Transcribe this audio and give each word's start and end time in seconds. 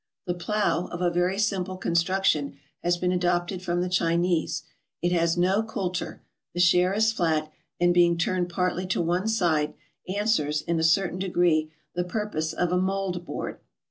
The 0.25 0.33
plow, 0.33 0.87
of 0.87 0.99
a 0.99 1.11
very 1.11 1.37
simple 1.37 1.77
construction, 1.77 2.57
has 2.81 2.97
been 2.97 3.11
adopted 3.11 3.61
from 3.61 3.81
the 3.81 3.87
Chinese; 3.87 4.63
it 4.99 5.11
has 5.11 5.37
no 5.37 5.61
coulter, 5.61 6.23
the 6.55 6.59
share 6.59 6.91
is 6.91 7.11
flat, 7.11 7.51
and 7.79 7.93
being 7.93 8.17
turned 8.17 8.49
partly 8.49 8.87
to 8.87 8.99
one 8.99 9.27
side, 9.27 9.75
answers, 10.07 10.63
in 10.63 10.79
a 10.79 10.83
certain 10.83 11.19
degree 11.19 11.71
the 11.93 12.03
purpose 12.03 12.51
of 12.51 12.71
a 12.71 12.81
mold 12.81 13.27
board. 13.27 13.59